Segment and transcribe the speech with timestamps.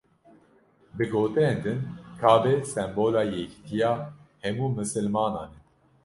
[0.95, 1.79] Bi gotinên din
[2.21, 3.91] Kabe sembola yekîtiya
[4.43, 5.59] hemû misilmanan e.